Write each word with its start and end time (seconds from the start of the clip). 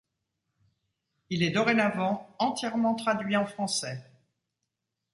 Il 1.29 1.43
est 1.43 1.51
dorénavant 1.51 2.35
entièrement 2.39 2.95
traduit 2.95 3.37
en 3.37 3.45
français. 3.45 4.01